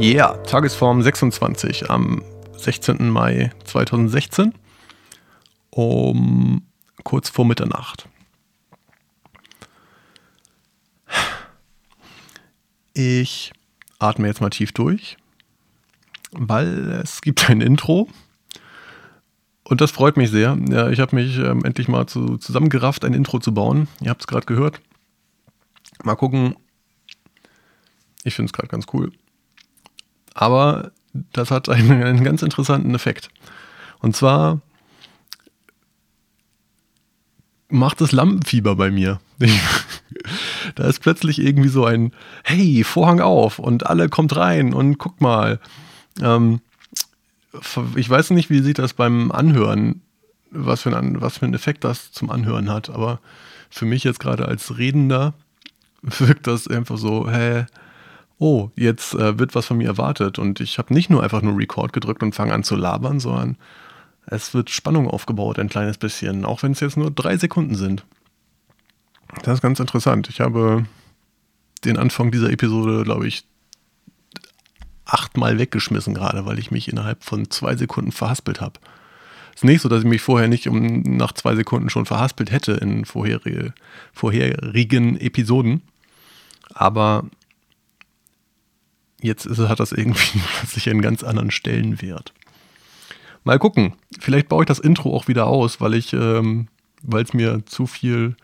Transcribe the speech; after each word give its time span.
Ja, 0.00 0.32
yeah, 0.32 0.42
Tagesform 0.44 1.02
26 1.02 1.90
am 1.90 2.24
16. 2.56 3.10
Mai 3.10 3.52
2016 3.64 4.54
um 5.68 6.62
kurz 7.04 7.28
vor 7.28 7.44
Mitternacht. 7.44 8.08
Ich 12.94 13.52
atme 13.98 14.26
jetzt 14.26 14.40
mal 14.40 14.48
tief 14.48 14.72
durch, 14.72 15.18
weil 16.32 17.02
es 17.04 17.20
gibt 17.20 17.50
ein 17.50 17.60
Intro. 17.60 18.08
Und 19.64 19.82
das 19.82 19.90
freut 19.90 20.16
mich 20.16 20.30
sehr. 20.30 20.56
Ja, 20.70 20.88
ich 20.88 20.98
habe 21.00 21.14
mich 21.14 21.36
ähm, 21.36 21.62
endlich 21.62 21.88
mal 21.88 22.06
zu, 22.06 22.38
zusammengerafft, 22.38 23.04
ein 23.04 23.12
Intro 23.12 23.38
zu 23.38 23.52
bauen. 23.52 23.86
Ihr 24.00 24.08
habt 24.08 24.22
es 24.22 24.26
gerade 24.26 24.46
gehört. 24.46 24.80
Mal 26.02 26.16
gucken. 26.16 26.56
Ich 28.24 28.34
finde 28.34 28.46
es 28.46 28.54
gerade 28.54 28.68
ganz 28.68 28.86
cool. 28.94 29.12
Aber 30.40 30.92
das 31.12 31.50
hat 31.50 31.68
einen, 31.68 32.02
einen 32.02 32.24
ganz 32.24 32.40
interessanten 32.40 32.94
Effekt. 32.94 33.28
Und 33.98 34.16
zwar 34.16 34.62
macht 37.68 38.00
es 38.00 38.12
Lampenfieber 38.12 38.74
bei 38.74 38.90
mir. 38.90 39.20
da 40.76 40.84
ist 40.84 41.00
plötzlich 41.00 41.40
irgendwie 41.40 41.68
so 41.68 41.84
ein, 41.84 42.12
hey, 42.42 42.84
Vorhang 42.84 43.20
auf 43.20 43.58
und 43.58 43.86
alle 43.86 44.08
kommt 44.08 44.34
rein 44.34 44.72
und 44.72 44.96
guckt 44.96 45.20
mal. 45.20 45.60
Ähm, 46.22 46.62
ich 47.94 48.08
weiß 48.08 48.30
nicht, 48.30 48.48
wie 48.48 48.60
sieht 48.60 48.78
das 48.78 48.94
beim 48.94 49.30
Anhören, 49.32 50.00
was 50.50 50.80
für, 50.80 50.96
ein, 50.96 51.20
was 51.20 51.36
für 51.36 51.44
einen 51.44 51.54
Effekt 51.54 51.84
das 51.84 52.12
zum 52.12 52.30
Anhören 52.30 52.70
hat, 52.70 52.88
aber 52.88 53.20
für 53.68 53.84
mich 53.84 54.04
jetzt 54.04 54.20
gerade 54.20 54.48
als 54.48 54.78
Redender 54.78 55.34
wirkt 56.00 56.46
das 56.46 56.66
einfach 56.66 56.96
so, 56.96 57.30
hä, 57.30 57.66
oh, 58.40 58.70
jetzt 58.74 59.14
äh, 59.14 59.38
wird 59.38 59.54
was 59.54 59.66
von 59.66 59.76
mir 59.76 59.86
erwartet 59.86 60.38
und 60.38 60.60
ich 60.60 60.78
habe 60.78 60.92
nicht 60.92 61.10
nur 61.10 61.22
einfach 61.22 61.42
nur 61.42 61.56
Record 61.56 61.92
gedrückt 61.92 62.22
und 62.22 62.34
fange 62.34 62.54
an 62.54 62.64
zu 62.64 62.74
labern, 62.74 63.20
sondern 63.20 63.56
es 64.26 64.54
wird 64.54 64.70
Spannung 64.70 65.08
aufgebaut, 65.08 65.58
ein 65.58 65.68
kleines 65.68 65.98
bisschen, 65.98 66.44
auch 66.44 66.62
wenn 66.62 66.72
es 66.72 66.80
jetzt 66.80 66.96
nur 66.96 67.10
drei 67.10 67.36
Sekunden 67.36 67.74
sind. 67.74 68.04
Das 69.42 69.54
ist 69.54 69.60
ganz 69.60 69.78
interessant. 69.78 70.28
Ich 70.30 70.40
habe 70.40 70.86
den 71.84 71.98
Anfang 71.98 72.30
dieser 72.30 72.50
Episode, 72.50 73.04
glaube 73.04 73.28
ich, 73.28 73.44
achtmal 75.04 75.58
weggeschmissen 75.58 76.14
gerade, 76.14 76.46
weil 76.46 76.58
ich 76.58 76.70
mich 76.70 76.88
innerhalb 76.88 77.22
von 77.22 77.50
zwei 77.50 77.76
Sekunden 77.76 78.10
verhaspelt 78.10 78.60
habe. 78.62 78.80
Ist 79.54 79.64
nicht 79.64 79.82
so, 79.82 79.90
dass 79.90 80.00
ich 80.00 80.08
mich 80.08 80.22
vorher 80.22 80.48
nicht 80.48 80.66
um 80.66 81.02
nach 81.02 81.32
zwei 81.32 81.54
Sekunden 81.54 81.90
schon 81.90 82.06
verhaspelt 82.06 82.50
hätte 82.50 82.72
in 82.72 83.04
vorherige, 83.04 83.74
vorherigen 84.14 85.20
Episoden. 85.20 85.82
Aber 86.72 87.24
jetzt 89.20 89.46
ist, 89.46 89.58
hat 89.58 89.80
das 89.80 89.92
irgendwie 89.92 90.40
plötzlich 90.58 90.88
einen 90.88 91.02
ganz 91.02 91.22
anderen 91.22 91.50
Stellenwert. 91.50 92.32
Mal 93.44 93.58
gucken. 93.58 93.94
Vielleicht 94.18 94.48
baue 94.48 94.64
ich 94.64 94.68
das 94.68 94.78
Intro 94.78 95.14
auch 95.14 95.28
wieder 95.28 95.46
aus, 95.46 95.80
weil 95.80 95.94
ich, 95.94 96.12
ähm, 96.12 96.68
weil 97.02 97.24
es 97.24 97.32
mir 97.32 97.64
zu 97.66 97.86
viel 97.86 98.36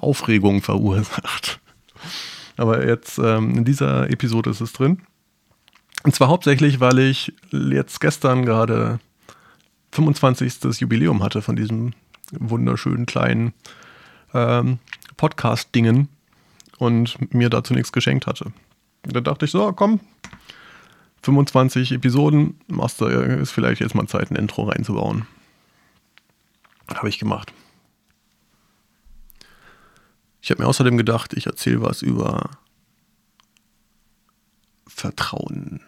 Aufregung 0.00 0.62
verursacht. 0.62 1.60
Aber 2.56 2.86
jetzt 2.86 3.18
ähm, 3.18 3.56
in 3.56 3.64
dieser 3.64 4.10
Episode 4.10 4.50
ist 4.50 4.60
es 4.60 4.72
drin. 4.72 5.02
Und 6.02 6.14
zwar 6.14 6.28
hauptsächlich, 6.28 6.80
weil 6.80 6.98
ich 6.98 7.32
jetzt 7.50 8.00
gestern 8.00 8.44
gerade 8.44 9.00
25. 9.92 10.80
Jubiläum 10.80 11.22
hatte 11.22 11.40
von 11.40 11.56
diesem 11.56 11.94
wunderschönen 12.32 13.06
kleinen 13.06 13.54
ähm, 14.34 14.78
Podcast-Dingen 15.16 16.08
und 16.78 17.32
mir 17.32 17.48
dazu 17.48 17.74
nichts 17.74 17.92
geschenkt 17.92 18.26
hatte. 18.26 18.52
Da 19.06 19.20
dachte 19.20 19.44
ich 19.44 19.50
so, 19.50 19.72
komm, 19.72 20.00
25 21.22 21.92
Episoden, 21.92 22.60
machst 22.66 23.00
du, 23.00 23.06
ist 23.06 23.50
vielleicht 23.50 23.80
jetzt 23.80 23.94
mal 23.94 24.06
Zeit, 24.06 24.30
ein 24.30 24.36
Intro 24.36 24.64
reinzubauen. 24.64 25.26
Habe 26.88 27.08
ich 27.08 27.18
gemacht. 27.18 27.52
Ich 30.42 30.50
habe 30.50 30.62
mir 30.62 30.68
außerdem 30.68 30.98
gedacht, 30.98 31.32
ich 31.32 31.46
erzähle 31.46 31.80
was 31.80 32.02
über 32.02 32.50
Vertrauen. 34.86 35.80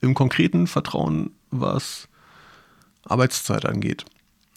Im 0.00 0.14
konkreten 0.14 0.66
Vertrauen, 0.66 1.32
was 1.50 2.08
Arbeitszeit 3.04 3.66
angeht. 3.66 4.06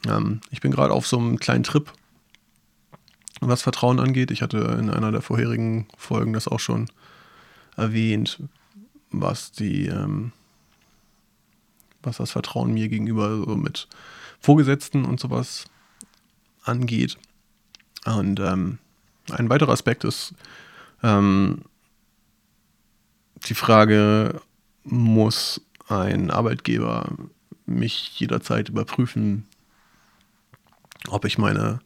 Ähm, 0.07 0.40
ich 0.50 0.61
bin 0.61 0.72
gerade 0.72 0.94
auf 0.94 1.05
so 1.05 1.17
einem 1.17 1.38
kleinen 1.38 1.63
Trip, 1.63 1.91
was 3.41 3.61
Vertrauen 3.61 4.00
angeht. 4.00 4.31
Ich 4.31 4.41
hatte 4.41 4.59
in 4.79 4.90
einer 4.90 5.11
der 5.11 5.22
vorherigen 5.22 5.88
Folgen 5.97 6.31
das 6.31 6.47
auch 6.47 6.61
schon 6.61 6.88
erwähnt, 7.75 8.39
was 9.11 9.51
die, 9.51 9.88
ähm, 9.88 10.31
was 12.01 12.17
das 12.17 12.31
Vertrauen 12.31 12.73
mir 12.73 12.89
gegenüber 12.89 13.38
so 13.38 13.56
mit 13.56 13.88
Vorgesetzten 14.39 15.06
und 15.06 15.19
sowas 15.19 15.66
angeht. 16.63 17.17
Und 18.06 18.39
ähm, 18.39 18.79
ein 19.31 19.50
weiterer 19.50 19.72
Aspekt 19.72 20.03
ist 20.03 20.34
ähm, 21.01 21.61
die 23.45 23.56
Frage, 23.56 24.41
muss 24.84 25.61
ein 25.88 26.31
Arbeitgeber 26.31 27.09
mich 27.66 28.19
jederzeit 28.19 28.69
überprüfen, 28.69 29.47
ob 31.09 31.25
ich 31.25 31.38
meine 31.38 31.79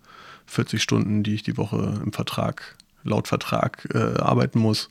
40 0.47 0.81
Stunden, 0.81 1.23
die 1.23 1.35
ich 1.35 1.43
die 1.43 1.57
Woche 1.57 1.99
im 2.03 2.13
Vertrag, 2.13 2.75
laut 3.03 3.27
Vertrag 3.27 3.87
äh, 3.93 4.19
arbeiten 4.19 4.59
muss, 4.59 4.89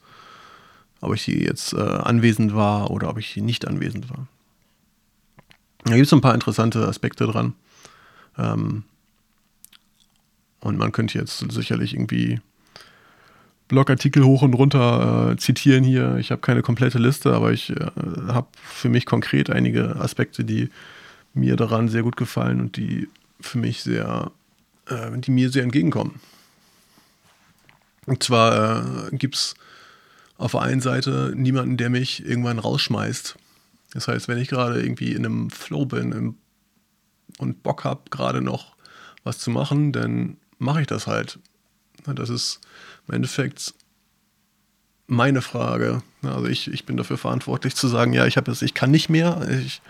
ob 1.00 1.14
ich 1.14 1.22
hier 1.22 1.38
jetzt 1.38 1.72
äh, 1.72 1.80
anwesend 1.80 2.54
war 2.54 2.90
oder 2.90 3.08
ob 3.08 3.18
ich 3.18 3.28
hier 3.28 3.42
nicht 3.42 3.66
anwesend 3.66 4.10
war. 4.10 4.26
Da 5.84 5.94
gibt 5.94 6.06
es 6.06 6.12
ein 6.12 6.20
paar 6.20 6.34
interessante 6.34 6.86
Aspekte 6.86 7.26
dran. 7.26 7.54
Ähm, 8.36 8.84
und 10.60 10.78
man 10.78 10.92
könnte 10.92 11.18
jetzt 11.18 11.44
sicherlich 11.52 11.94
irgendwie 11.94 12.40
Blogartikel 13.68 14.24
hoch 14.24 14.42
und 14.42 14.54
runter 14.54 15.32
äh, 15.32 15.36
zitieren 15.36 15.84
hier. 15.84 16.16
Ich 16.16 16.30
habe 16.30 16.40
keine 16.40 16.62
komplette 16.62 16.98
Liste, 16.98 17.34
aber 17.34 17.52
ich 17.52 17.70
äh, 17.70 17.90
habe 18.28 18.48
für 18.62 18.88
mich 18.88 19.06
konkret 19.06 19.50
einige 19.50 19.96
Aspekte, 19.96 20.44
die 20.44 20.70
mir 21.34 21.56
daran 21.56 21.88
sehr 21.88 22.02
gut 22.02 22.16
gefallen 22.16 22.60
und 22.60 22.76
die 22.76 23.08
für 23.40 23.58
mich 23.58 23.82
sehr, 23.82 24.30
äh, 24.88 25.18
die 25.18 25.30
mir 25.30 25.50
sehr 25.50 25.64
entgegenkommen. 25.64 26.20
Und 28.06 28.22
zwar 28.22 29.08
äh, 29.12 29.16
gibt 29.16 29.34
es 29.34 29.54
auf 30.38 30.52
der 30.52 30.62
einen 30.62 30.80
Seite 30.80 31.32
niemanden, 31.34 31.76
der 31.76 31.90
mich 31.90 32.24
irgendwann 32.24 32.58
rausschmeißt. 32.58 33.36
Das 33.92 34.08
heißt, 34.08 34.28
wenn 34.28 34.38
ich 34.38 34.48
gerade 34.48 34.82
irgendwie 34.82 35.12
in 35.12 35.24
einem 35.24 35.50
Flow 35.50 35.86
bin 35.86 36.36
und 37.38 37.62
Bock 37.62 37.84
habe, 37.84 38.02
gerade 38.10 38.42
noch 38.42 38.76
was 39.24 39.38
zu 39.38 39.50
machen, 39.50 39.92
dann 39.92 40.36
mache 40.58 40.80
ich 40.80 40.86
das 40.86 41.06
halt. 41.06 41.38
Das 42.04 42.28
ist 42.28 42.60
im 43.08 43.14
Endeffekt 43.14 43.74
meine 45.06 45.42
Frage. 45.42 46.02
Also 46.22 46.46
ich, 46.46 46.70
ich 46.72 46.84
bin 46.84 46.96
dafür 46.96 47.18
verantwortlich 47.18 47.74
zu 47.74 47.88
sagen, 47.88 48.12
ja, 48.12 48.26
ich 48.26 48.36
habe 48.36 48.50
es, 48.50 48.62
ich 48.62 48.74
kann 48.74 48.90
nicht 48.90 49.08
mehr, 49.08 49.46
ich 49.48 49.80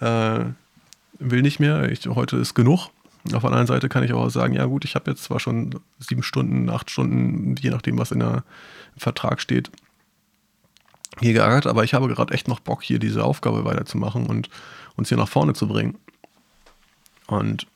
äh, 0.00 0.44
will 1.18 1.42
nicht 1.42 1.60
mehr, 1.60 1.90
ich, 1.90 2.06
heute 2.06 2.36
ist 2.36 2.54
genug. 2.54 2.88
Auf 3.32 3.42
der 3.42 3.50
anderen 3.50 3.66
Seite 3.66 3.88
kann 3.88 4.02
ich 4.02 4.12
auch 4.12 4.28
sagen, 4.30 4.54
ja 4.54 4.64
gut, 4.64 4.84
ich 4.84 4.94
habe 4.96 5.10
jetzt 5.10 5.24
zwar 5.24 5.38
schon 5.38 5.78
sieben 6.00 6.22
Stunden, 6.22 6.68
acht 6.68 6.90
Stunden, 6.90 7.54
je 7.60 7.70
nachdem, 7.70 7.98
was 7.98 8.10
in 8.10 8.18
der, 8.18 8.42
im 8.94 9.00
Vertrag 9.00 9.40
steht, 9.40 9.70
hier 11.20 11.32
geärgert, 11.32 11.66
aber 11.66 11.84
ich 11.84 11.94
habe 11.94 12.08
gerade 12.08 12.32
echt 12.34 12.48
noch 12.48 12.60
Bock, 12.60 12.82
hier 12.82 12.98
diese 12.98 13.24
Aufgabe 13.24 13.64
weiterzumachen 13.64 14.26
und 14.26 14.48
uns 14.96 15.08
hier 15.08 15.18
nach 15.18 15.28
vorne 15.28 15.54
zu 15.54 15.68
bringen. 15.68 15.98
Und 17.26 17.66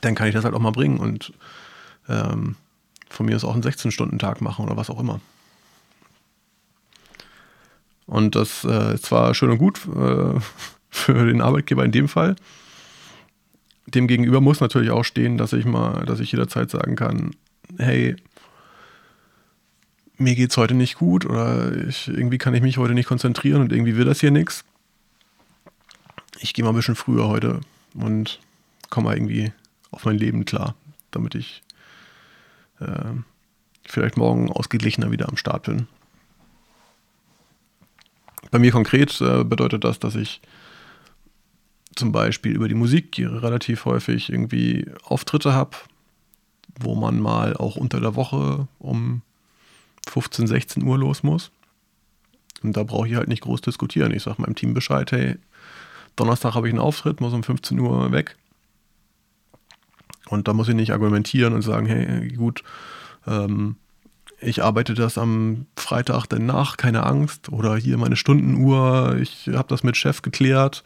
dann 0.00 0.14
kann 0.14 0.28
ich 0.28 0.34
das 0.34 0.44
halt 0.44 0.54
auch 0.54 0.60
mal 0.60 0.72
bringen 0.72 0.98
und 0.98 1.32
ähm, 2.08 2.56
von 3.08 3.26
mir 3.26 3.36
ist 3.36 3.44
auch 3.44 3.54
einen 3.54 3.62
16-Stunden-Tag 3.62 4.40
machen 4.40 4.64
oder 4.64 4.76
was 4.76 4.90
auch 4.90 4.98
immer. 4.98 5.20
Und 8.06 8.34
das 8.34 8.64
äh, 8.64 8.94
ist 8.94 9.06
zwar 9.06 9.34
schön 9.34 9.50
und 9.50 9.58
gut 9.58 9.80
äh, 9.86 10.40
für 10.90 11.26
den 11.26 11.40
Arbeitgeber 11.40 11.84
in 11.84 11.92
dem 11.92 12.08
Fall. 12.08 12.36
Demgegenüber 13.86 14.40
muss 14.40 14.60
natürlich 14.60 14.90
auch 14.90 15.04
stehen, 15.04 15.38
dass 15.38 15.52
ich 15.52 15.64
mal, 15.64 16.04
dass 16.04 16.20
ich 16.20 16.32
jederzeit 16.32 16.70
sagen 16.70 16.96
kann, 16.96 17.36
hey, 17.78 18.16
mir 20.16 20.34
geht 20.34 20.50
es 20.50 20.56
heute 20.56 20.74
nicht 20.74 20.96
gut 20.96 21.24
oder 21.26 21.86
ich, 21.86 22.08
irgendwie 22.08 22.38
kann 22.38 22.54
ich 22.54 22.62
mich 22.62 22.78
heute 22.78 22.94
nicht 22.94 23.08
konzentrieren 23.08 23.62
und 23.62 23.72
irgendwie 23.72 23.96
will 23.96 24.04
das 24.04 24.20
hier 24.20 24.30
nichts. 24.30 24.64
Ich 26.38 26.54
gehe 26.54 26.64
mal 26.64 26.70
ein 26.70 26.76
bisschen 26.76 26.96
früher 26.96 27.28
heute 27.28 27.60
und 27.94 28.40
komme 28.90 29.08
mal 29.08 29.16
irgendwie 29.16 29.52
auf 29.90 30.04
mein 30.04 30.18
Leben 30.18 30.44
klar, 30.44 30.74
damit 31.10 31.34
ich 31.34 31.62
äh, 32.80 33.12
vielleicht 33.84 34.16
morgen 34.16 34.50
ausgeglichener 34.50 35.10
wieder 35.10 35.28
am 35.28 35.36
Start 35.36 35.64
bin. 35.64 35.86
Bei 38.50 38.58
mir 38.58 38.70
konkret 38.70 39.20
äh, 39.20 39.42
bedeutet 39.42 39.84
das, 39.84 39.98
dass 39.98 40.14
ich 40.14 40.40
zum 41.96 42.12
Beispiel 42.12 42.52
über 42.52 42.68
die 42.68 42.74
Musik 42.74 43.18
relativ 43.18 43.84
häufig 43.84 44.30
irgendwie 44.30 44.86
Auftritte 45.04 45.52
habe, 45.52 45.76
wo 46.80 46.94
man 46.94 47.20
mal 47.20 47.56
auch 47.56 47.76
unter 47.76 48.00
der 48.00 48.16
Woche 48.16 48.68
um 48.78 49.22
15, 50.10 50.46
16 50.46 50.82
Uhr 50.82 50.98
los 50.98 51.22
muss. 51.22 51.50
Und 52.62 52.76
da 52.76 52.82
brauche 52.82 53.08
ich 53.08 53.14
halt 53.14 53.28
nicht 53.28 53.42
groß 53.42 53.60
diskutieren. 53.60 54.12
Ich 54.12 54.22
sage 54.22 54.40
meinem 54.40 54.54
Team 54.54 54.74
Bescheid, 54.74 55.10
hey, 55.12 55.36
Donnerstag 56.16 56.54
habe 56.54 56.68
ich 56.68 56.72
einen 56.72 56.80
Auftritt, 56.80 57.20
muss 57.20 57.32
um 57.32 57.42
15 57.42 57.78
Uhr 57.78 58.12
weg. 58.12 58.36
Und 60.28 60.48
da 60.48 60.54
muss 60.54 60.68
ich 60.68 60.74
nicht 60.74 60.92
argumentieren 60.92 61.52
und 61.52 61.62
sagen, 61.62 61.86
hey, 61.86 62.28
gut, 62.28 62.62
ähm, 63.26 63.76
ich 64.40 64.62
arbeite 64.62 64.94
das 64.94 65.18
am 65.18 65.66
Freitag 65.76 66.26
dann 66.26 66.46
nach, 66.46 66.76
keine 66.76 67.04
Angst. 67.04 67.50
Oder 67.50 67.76
hier 67.76 67.98
meine 67.98 68.16
Stundenuhr, 68.16 69.16
ich 69.20 69.48
habe 69.52 69.68
das 69.68 69.82
mit 69.82 69.96
Chef 69.96 70.22
geklärt, 70.22 70.82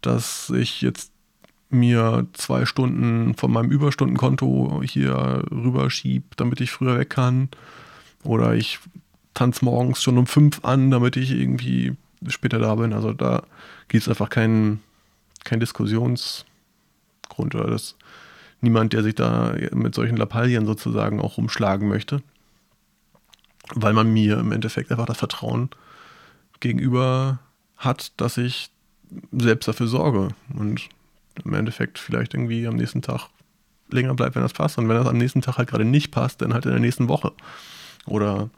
dass 0.00 0.50
ich 0.50 0.80
jetzt 0.82 1.12
mir 1.70 2.26
zwei 2.34 2.66
Stunden 2.66 3.34
von 3.34 3.50
meinem 3.50 3.70
Überstundenkonto 3.70 4.82
hier 4.84 5.42
rüberschiebe, 5.50 6.26
damit 6.36 6.60
ich 6.60 6.70
früher 6.70 6.98
weg 6.98 7.10
kann. 7.10 7.48
Oder 8.24 8.54
ich 8.54 8.78
tanze 9.34 9.64
morgens 9.64 10.02
schon 10.02 10.18
um 10.18 10.26
fünf 10.26 10.64
an, 10.64 10.90
damit 10.90 11.16
ich 11.16 11.30
irgendwie 11.30 11.96
später 12.28 12.58
da 12.58 12.74
bin. 12.74 12.92
Also 12.92 13.12
da 13.12 13.42
gibt 13.88 14.02
es 14.02 14.08
einfach 14.08 14.28
keinen 14.30 14.80
kein 15.44 15.60
Diskussionsgrund 15.60 17.54
oder 17.54 17.68
das 17.68 17.96
niemand, 18.60 18.92
der 18.92 19.02
sich 19.02 19.14
da 19.14 19.54
mit 19.72 19.94
solchen 19.94 20.16
Lappalien 20.16 20.66
sozusagen 20.66 21.20
auch 21.20 21.36
rumschlagen 21.36 21.88
möchte. 21.88 22.22
Weil 23.74 23.92
man 23.92 24.12
mir 24.12 24.38
im 24.38 24.52
Endeffekt 24.52 24.90
einfach 24.90 25.06
das 25.06 25.18
Vertrauen 25.18 25.70
gegenüber 26.60 27.40
hat, 27.76 28.12
dass 28.20 28.38
ich 28.38 28.70
selbst 29.32 29.66
dafür 29.66 29.88
sorge 29.88 30.28
und 30.54 30.88
im 31.44 31.54
Endeffekt 31.54 31.98
vielleicht 31.98 32.34
irgendwie 32.34 32.66
am 32.66 32.76
nächsten 32.76 33.02
Tag 33.02 33.28
länger 33.90 34.14
bleibt, 34.14 34.34
wenn 34.34 34.42
das 34.42 34.52
passt. 34.52 34.78
Und 34.78 34.88
wenn 34.88 34.96
das 34.96 35.06
am 35.06 35.18
nächsten 35.18 35.42
Tag 35.42 35.58
halt 35.58 35.68
gerade 35.68 35.84
nicht 35.84 36.10
passt, 36.10 36.42
dann 36.42 36.54
halt 36.54 36.64
in 36.64 36.72
der 36.72 36.80
nächsten 36.80 37.08
Woche. 37.08 37.32
Oder 38.06 38.50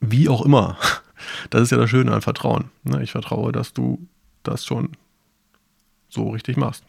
wie 0.00 0.28
auch 0.28 0.44
immer. 0.44 0.76
Das 1.50 1.62
ist 1.62 1.70
ja 1.70 1.78
das 1.78 1.90
Schöne 1.90 2.12
an 2.12 2.22
Vertrauen. 2.22 2.70
Ne? 2.84 3.02
Ich 3.02 3.12
vertraue, 3.12 3.52
dass 3.52 3.72
du 3.72 4.06
das 4.44 4.64
schon 4.64 4.92
so 6.08 6.30
richtig 6.30 6.56
machst. 6.56 6.84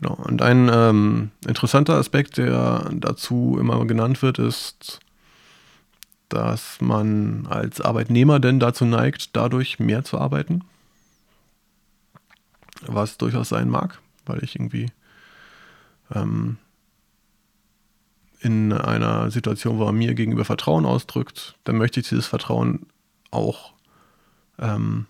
Genau. 0.00 0.14
Und 0.14 0.40
ein 0.40 0.70
ähm, 0.72 1.30
interessanter 1.46 1.94
Aspekt, 1.94 2.38
der 2.38 2.90
dazu 2.92 3.58
immer 3.60 3.84
genannt 3.86 4.22
wird, 4.22 4.38
ist, 4.38 5.00
dass 6.28 6.80
man 6.80 7.46
als 7.48 7.80
Arbeitnehmer 7.80 8.40
denn 8.40 8.60
dazu 8.60 8.84
neigt, 8.84 9.36
dadurch 9.36 9.78
mehr 9.78 10.04
zu 10.04 10.18
arbeiten. 10.18 10.62
Was 12.82 13.18
durchaus 13.18 13.50
sein 13.50 13.68
mag, 13.68 13.98
weil 14.24 14.42
ich 14.42 14.54
irgendwie 14.54 14.86
ähm, 16.14 16.56
in 18.40 18.72
einer 18.72 19.30
Situation, 19.30 19.78
wo 19.78 19.84
er 19.84 19.92
mir 19.92 20.14
gegenüber 20.14 20.44
Vertrauen 20.44 20.86
ausdrückt, 20.86 21.56
dann 21.64 21.76
möchte 21.76 22.00
ich 22.00 22.08
dieses 22.08 22.26
Vertrauen 22.26 22.86
auch 23.30 23.74
ähm, 24.58 25.06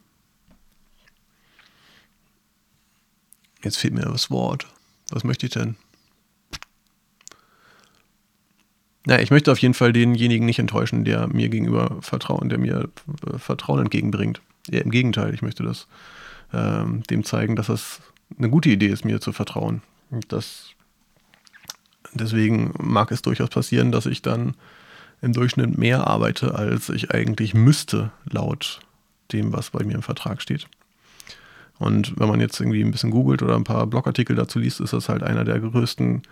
jetzt 3.63 3.77
fehlt 3.77 3.95
mir 3.95 4.03
das 4.03 4.31
Wort. 4.31 4.67
Was 5.11 5.25
möchte 5.25 5.47
ich 5.47 5.53
denn? 5.53 5.77
Na, 9.07 9.21
ich 9.21 9.31
möchte 9.31 9.51
auf 9.51 9.59
jeden 9.59 9.75
Fall 9.75 9.93
denjenigen 9.93 10.47
nicht 10.47 10.59
enttäuschen, 10.59 11.05
der 11.05 11.27
mir 11.27 11.49
gegenüber 11.49 11.97
Vertrauen, 12.01 12.49
der 12.49 12.59
mir 12.59 12.89
äh, 13.27 13.39
Vertrauen 13.39 13.81
entgegenbringt. 13.81 14.41
Ja, 14.69 14.81
Im 14.81 14.91
Gegenteil, 14.91 15.33
ich 15.35 15.43
möchte 15.43 15.63
das 15.63 15.87
ähm, 16.53 17.03
dem 17.05 17.25
zeigen, 17.25 17.57
dass 17.57 17.69
das 17.69 18.01
eine 18.39 18.51
gute 18.51 18.69
Idee 18.69 18.89
ist, 18.89 19.05
mir 19.05 19.21
zu 19.21 19.33
vertrauen. 19.33 19.83
Das, 20.29 20.71
deswegen 22.15 22.73
mag 22.79 23.11
es 23.11 23.23
durchaus 23.23 23.49
passieren, 23.49 23.93
dass 23.93 24.07
ich 24.07 24.23
dann 24.23 24.55
im 25.23 25.33
Durchschnitt 25.33 25.77
mehr 25.77 26.07
arbeite, 26.07 26.55
als 26.55 26.89
ich 26.89 27.13
eigentlich 27.13 27.55
müsste, 27.55 28.11
laut 28.25 28.81
dem, 29.33 29.53
was 29.53 29.71
bei 29.71 29.85
mir 29.85 29.95
im 29.95 30.03
Vertrag 30.03 30.41
steht. 30.43 30.67
Und 31.79 32.19
wenn 32.19 32.29
man 32.29 32.41
jetzt 32.41 32.61
irgendwie 32.61 32.83
ein 32.83 32.91
bisschen 32.91 33.11
googelt 33.11 33.43
oder 33.43 33.57
ein 33.57 33.65
paar 33.65 33.87
Blogartikel 33.87 34.37
dazu 34.37 34.59
liest, 34.59 34.81
ist 34.81 34.93
das 34.93 35.09
halt 35.09 35.23
einer 35.23 35.45
der 35.45 35.61
größten 35.61 36.23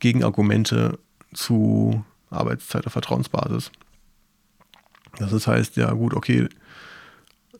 Gegenargumente 0.00 0.98
zu 1.34 2.04
Arbeitszeit 2.30 2.86
auf 2.86 2.92
Vertrauensbasis. 2.92 3.70
Das 5.18 5.46
heißt, 5.46 5.76
ja 5.76 5.92
gut, 5.92 6.14
okay, 6.14 6.48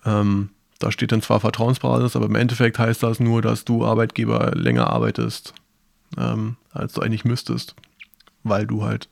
ähm, 0.04 0.50
da 0.78 0.92
steht 0.92 1.12
dann 1.12 1.22
zwar 1.22 1.40
Vertrauensbasis, 1.40 2.14
aber 2.14 2.26
im 2.26 2.34
Endeffekt 2.34 2.78
heißt 2.78 3.02
das 3.02 3.20
nur, 3.20 3.42
dass 3.42 3.64
du 3.64 3.84
Arbeitgeber 3.84 4.52
länger 4.54 4.88
arbeitest, 4.88 5.54
ähm, 6.16 6.56
als 6.72 6.94
du 6.94 7.02
eigentlich 7.02 7.24
müsstest, 7.24 7.74
weil 8.42 8.66
du 8.66 8.84
halt 8.84 9.08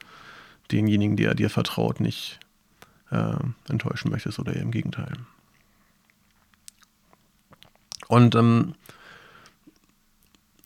denjenigen, 0.72 1.16
der 1.16 1.34
dir 1.34 1.50
vertraut, 1.50 2.00
nicht 2.00 2.40
äh, 3.10 3.36
enttäuschen 3.68 4.10
möchtest 4.10 4.38
oder 4.38 4.54
im 4.54 4.70
Gegenteil. 4.70 5.12
Und 8.08 8.34
ähm, 8.34 8.74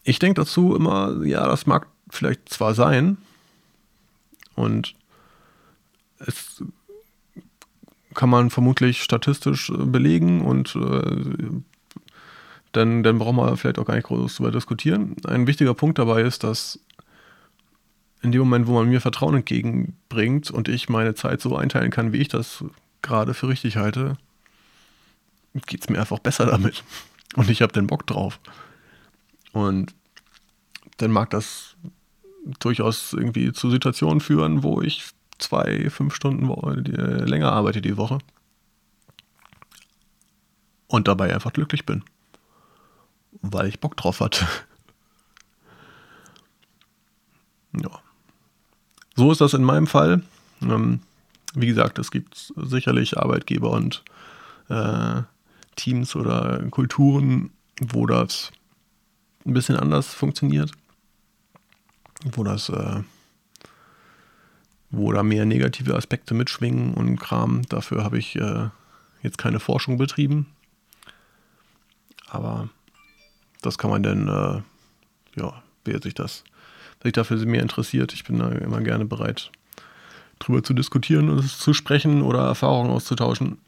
ich 0.05 0.19
denke 0.19 0.41
dazu 0.41 0.75
immer, 0.75 1.25
ja, 1.25 1.47
das 1.47 1.67
mag 1.67 1.87
vielleicht 2.09 2.49
zwar 2.49 2.75
sein 2.75 3.19
und 4.55 4.95
es 6.19 6.63
kann 8.15 8.29
man 8.29 8.51
vermutlich 8.51 9.03
statistisch 9.03 9.71
äh, 9.71 9.77
belegen 9.77 10.43
und 10.43 10.75
äh, 10.77 11.63
dann, 12.73 13.03
dann 13.03 13.19
braucht 13.19 13.35
man 13.35 13.57
vielleicht 13.57 13.79
auch 13.79 13.87
gar 13.87 13.95
nicht 13.95 14.07
groß 14.07 14.37
darüber 14.37 14.53
diskutieren. 14.53 15.17
Ein 15.27 15.47
wichtiger 15.47 15.75
Punkt 15.75 15.99
dabei 15.99 16.23
ist, 16.23 16.45
dass 16.45 16.79
in 18.23 18.33
dem 18.33 18.41
Moment, 18.41 18.67
wo 18.67 18.75
man 18.75 18.89
mir 18.89 19.01
Vertrauen 19.01 19.35
entgegenbringt 19.37 20.51
und 20.51 20.69
ich 20.69 20.89
meine 20.89 21.15
Zeit 21.15 21.41
so 21.41 21.57
einteilen 21.57 21.91
kann, 21.91 22.13
wie 22.13 22.19
ich 22.19 22.29
das 22.29 22.65
gerade 23.03 23.35
für 23.35 23.49
richtig 23.49 23.77
halte, 23.77 24.17
geht 25.67 25.83
es 25.83 25.89
mir 25.89 25.99
einfach 25.99 26.19
besser 26.19 26.47
damit. 26.47 26.85
Und 27.37 27.49
ich 27.49 27.63
habe 27.63 27.73
den 27.73 27.87
Bock 27.87 28.07
drauf. 28.07 28.41
Und 29.53 29.95
dann 30.97 31.13
mag 31.13 31.31
das 31.31 31.77
durchaus 32.59 33.13
irgendwie 33.13 33.53
zu 33.53 33.71
Situationen 33.71 34.21
führen, 34.21 34.65
wo 34.65 34.81
ich 34.83 35.11
zwei, 35.39 35.89
fünf 35.91 36.15
Stunden 36.15 36.47
länger 37.27 37.53
arbeite 37.53 37.81
die 37.81 37.97
Woche. 37.97 38.19
Und 40.89 41.07
dabei 41.07 41.33
einfach 41.33 41.53
glücklich 41.53 41.87
bin. 41.87 42.03
Weil 43.43 43.67
ich 43.69 43.81
Bock 43.81 43.97
drauf 43.97 44.21
hatte. 44.21 44.47
ja. 47.73 47.91
So 49.17 49.31
ist 49.33 49.41
das 49.41 49.55
in 49.55 49.65
meinem 49.65 49.87
Fall. 49.87 50.23
Ähm, 50.63 51.01
wie 51.55 51.67
gesagt, 51.67 51.99
es 51.99 52.11
gibt 52.11 52.53
sicherlich 52.57 53.19
Arbeitgeber 53.19 53.71
und 53.71 54.05
äh, 54.69 55.23
Teams 55.77 56.15
oder 56.15 56.63
Kulturen, 56.71 57.51
wo 57.81 58.07
das 58.07 58.53
ein 59.45 59.55
bisschen 59.55 59.77
anders 59.77 60.13
funktioniert, 60.13 60.73
wo 62.33 62.45
das, 62.45 62.69
äh, 62.69 63.03
wo 64.91 65.13
da 65.13 65.23
mehr 65.23 65.45
negative 65.45 65.97
Aspekte 65.97 66.35
mitschwingen 66.35 66.95
und 66.95 67.17
Kram. 67.17 67.63
Dafür 67.69 68.05
habe 68.05 68.19
ich 68.19 68.37
äh, 68.37 68.69
jetzt 69.23 69.39
keine 69.39 69.61
Forschung 69.61 69.99
betrieben, 69.99 70.47
aber 72.29 72.69
das 73.61 73.79
kann 73.79 73.91
man 73.91 74.03
dann, 74.03 74.29
äh, 74.29 75.41
ja, 75.41 75.63
wer 75.85 76.03
sich 76.03 76.15
das, 76.15 76.45
sich 77.03 77.13
dafür 77.13 77.45
mehr 77.47 77.63
interessiert, 77.63 78.13
ich 78.13 78.25
bin 78.25 78.39
da 78.39 78.49
immer 78.51 78.81
gerne 78.81 79.05
bereit, 79.05 79.51
drüber 80.39 80.63
zu 80.63 80.75
diskutieren 80.75 81.31
und 81.31 81.47
zu 81.47 81.75
sprechen 81.75 82.23
oder 82.23 82.41
Erfahrungen 82.41 82.91
auszutauschen 82.91 83.59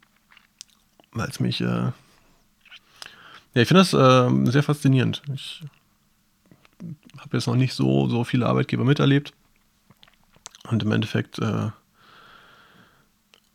weil 1.12 1.28
es 1.28 1.40
mich. 1.40 1.60
Äh 1.60 1.92
ja, 3.54 3.60
ich 3.60 3.68
finde 3.68 3.80
das 3.80 3.92
äh, 3.92 4.50
sehr 4.50 4.62
faszinierend. 4.62 5.22
Ich 5.34 5.62
habe 7.18 7.36
jetzt 7.36 7.46
noch 7.46 7.54
nicht 7.54 7.74
so, 7.74 8.08
so 8.08 8.24
viele 8.24 8.46
Arbeitgeber 8.46 8.84
miterlebt. 8.84 9.34
Und 10.70 10.82
im 10.82 10.92
Endeffekt 10.92 11.38
äh, 11.38 11.70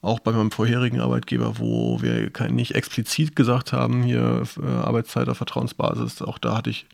auch 0.02 0.20
bei 0.20 0.32
meinem 0.32 0.52
vorherigen 0.52 1.00
Arbeitgeber, 1.00 1.60
wo 1.60 2.02
wir 2.02 2.30
kein, 2.30 2.56
nicht 2.56 2.76
explizit 2.76 3.36
gesagt 3.36 3.74
haben, 3.74 4.04
hier 4.04 4.44
äh, 4.62 4.66
Arbeitszeit 4.66 5.28
auf 5.30 5.38
Vertrauensbasis, 5.38 6.22
auch 6.22 6.38
da 6.38 6.58
hatte 6.58 6.70
ich 6.70 6.86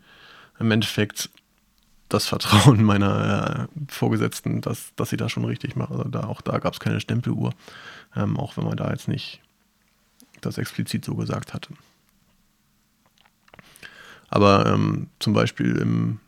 im 0.58 0.70
Endeffekt 0.70 1.30
das 2.08 2.26
Vertrauen 2.26 2.82
meiner 2.84 3.68
äh, 3.68 3.92
Vorgesetzten, 3.92 4.60
dass, 4.60 4.94
dass 4.96 5.10
sie 5.10 5.16
das 5.16 5.32
schon 5.32 5.44
richtig 5.44 5.76
machen. 5.76 5.96
Also 5.96 6.08
da, 6.08 6.24
auch 6.24 6.40
da 6.40 6.58
gab 6.58 6.72
es 6.72 6.80
keine 6.80 7.00
Stempeluhr, 7.00 7.52
ähm, 8.16 8.38
auch 8.38 8.56
wenn 8.56 8.64
man 8.64 8.76
da 8.76 8.90
jetzt 8.90 9.08
nicht 9.08 9.40
das 10.40 10.58
explizit 10.58 11.04
so 11.04 11.14
gesagt 11.14 11.54
hatte. 11.54 11.70
Aber 14.28 14.66
ähm, 14.66 15.08
zum 15.18 15.32
Beispiel 15.32 15.76
im, 15.76 16.20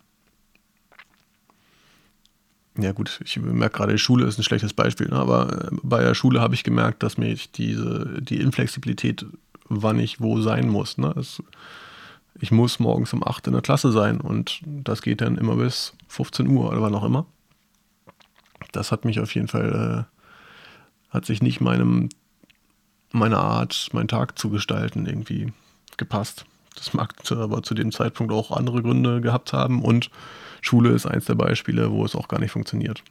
ja 2.79 2.93
gut, 2.93 3.21
ich 3.25 3.39
merke 3.39 3.79
gerade, 3.79 3.93
die 3.93 3.99
Schule 3.99 4.27
ist 4.27 4.39
ein 4.39 4.43
schlechtes 4.43 4.73
Beispiel, 4.73 5.09
ne? 5.09 5.17
aber 5.17 5.67
äh, 5.67 5.77
bei 5.83 6.03
der 6.03 6.15
Schule 6.15 6.41
habe 6.41 6.55
ich 6.55 6.65
gemerkt, 6.65 7.03
dass 7.03 7.19
mir 7.19 7.37
diese, 7.55 8.21
die 8.21 8.41
Inflexibilität, 8.41 9.25
wann 9.69 9.99
ich 9.99 10.21
wo 10.21 10.41
sein 10.41 10.69
muss. 10.69 10.99
Ne? 10.99 11.13
Es, 11.17 11.43
ich 12.41 12.51
muss 12.51 12.79
morgens 12.79 13.13
um 13.13 13.27
8 13.27 13.47
in 13.47 13.53
der 13.55 13.63
Klasse 13.63 13.93
sein 13.93 14.21
und 14.21 14.61
das 14.65 15.03
geht 15.03 15.21
dann 15.21 15.39
immer 15.39 15.57
bis 15.57 15.95
15 16.09 16.47
Uhr 16.49 16.69
oder 16.69 16.83
wann 16.83 16.95
auch 16.95 17.05
immer. 17.05 17.27
Das 18.73 18.93
hat 18.93 19.05
mich 19.05 19.21
auf 19.21 19.35
jeden 19.35 19.49
Fall 19.49 20.07
äh, 20.09 20.17
hat 21.15 21.25
sich 21.25 21.43
nicht 21.43 21.61
meinem, 21.61 22.11
meiner 23.13 23.39
Art, 23.39 23.89
meinen 23.93 24.09
Tag 24.09 24.39
zu 24.39 24.51
gestalten 24.51 25.07
irgendwie 25.07 25.53
gepasst. 25.97 26.45
Das 26.77 26.95
mag 26.95 27.15
aber 27.31 27.63
zu 27.63 27.75
dem 27.75 27.91
Zeitpunkt 27.91 28.33
auch 28.33 28.53
andere 28.53 28.83
Gründe 28.83 29.21
gehabt 29.21 29.53
haben 29.53 29.83
und 29.83 30.11
Schule 30.61 30.91
ist 30.91 31.07
eins 31.07 31.25
der 31.25 31.35
Beispiele, 31.35 31.91
wo 31.91 32.05
es 32.05 32.15
auch 32.15 32.29
gar 32.29 32.41
nicht 32.41 32.53
funktioniert. 32.53 33.03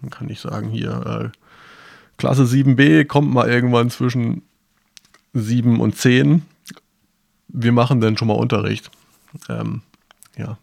Man 0.00 0.10
kann 0.10 0.26
nicht 0.26 0.40
sagen, 0.40 0.68
hier 0.68 1.32
äh, 1.32 1.38
Klasse 2.16 2.44
7b 2.44 3.06
kommt 3.06 3.32
mal 3.32 3.48
irgendwann 3.48 3.90
zwischen 3.90 4.42
7 5.32 5.80
und 5.80 5.96
10. 5.96 6.42
Wir 7.48 7.72
machen 7.72 8.00
dann 8.00 8.16
schon 8.16 8.28
mal 8.28 8.34
Unterricht. 8.34 8.90
Ähm, 9.48 9.82
ja. 10.36 10.58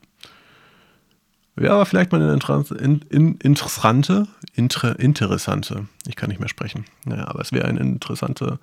Wäre 1.56 1.74
aber 1.74 1.86
vielleicht 1.86 2.12
mal 2.12 2.22
eine 2.22 2.39
in, 2.79 3.01
in, 3.10 3.36
interessante, 3.38 4.27
inter, 4.53 5.00
interessante, 5.00 5.88
ich 6.06 6.15
kann 6.15 6.29
nicht 6.29 6.39
mehr 6.39 6.50
sprechen. 6.50 6.86
Naja, 7.06 7.27
aber 7.27 7.41
es 7.41 7.51
wäre 7.51 7.67
ein 7.67 7.77
interessantes 7.77 8.60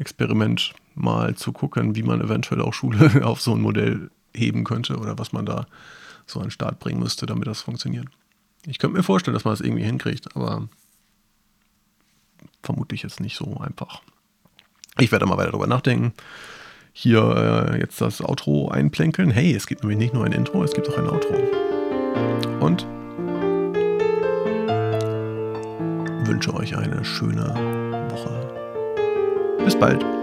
Gedankenexperiment, 0.00 0.74
mal 0.94 1.34
zu 1.34 1.52
gucken, 1.52 1.94
wie 1.94 2.02
man 2.02 2.20
eventuell 2.20 2.60
auch 2.62 2.74
Schule 2.74 3.24
auf 3.26 3.40
so 3.40 3.54
ein 3.54 3.60
Modell 3.60 4.10
heben 4.34 4.64
könnte 4.64 4.96
oder 4.96 5.18
was 5.18 5.32
man 5.32 5.46
da 5.46 5.66
so 6.26 6.40
an 6.40 6.46
den 6.46 6.50
Start 6.50 6.78
bringen 6.78 7.00
müsste, 7.00 7.26
damit 7.26 7.46
das 7.46 7.60
funktioniert. 7.60 8.06
Ich 8.66 8.78
könnte 8.78 8.96
mir 8.96 9.02
vorstellen, 9.02 9.34
dass 9.34 9.44
man 9.44 9.52
das 9.52 9.60
irgendwie 9.60 9.84
hinkriegt, 9.84 10.36
aber 10.36 10.68
vermutlich 12.62 13.02
jetzt 13.02 13.20
nicht 13.20 13.36
so 13.36 13.58
einfach. 13.58 14.02
Ich 14.98 15.12
werde 15.12 15.26
mal 15.26 15.38
weiter 15.38 15.50
darüber 15.50 15.66
nachdenken. 15.66 16.12
Hier 16.92 17.70
äh, 17.72 17.78
jetzt 17.80 18.00
das 18.00 18.20
Outro 18.20 18.68
einplänkeln. 18.68 19.30
Hey, 19.30 19.54
es 19.54 19.66
gibt 19.66 19.82
nämlich 19.82 19.98
nicht 19.98 20.12
nur 20.12 20.24
ein 20.24 20.32
Intro, 20.32 20.62
es 20.64 20.72
gibt 20.72 20.88
auch 20.88 20.98
ein 20.98 21.08
Outro. 21.08 21.34
Und 22.60 22.86
wünsche 26.26 26.52
euch 26.54 26.76
eine 26.76 27.04
schöne 27.04 27.54
Woche. 28.10 28.39
Bis 29.64 29.76
bald. 29.76 30.19